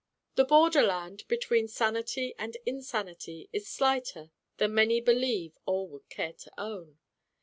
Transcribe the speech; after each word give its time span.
The 0.33 0.45
borderland 0.45 1.25
between 1.27 1.67
sanity 1.67 2.33
and 2.39 2.57
insanity 2.65 3.49
is 3.53 3.67
slighter 3.69 4.31
than 4.57 4.73
many 4.73 4.99
believe 4.99 5.59
or 5.67 5.87
would 5.89 6.09
care 6.09 6.33
to 6.33 6.51
own. 6.59 6.97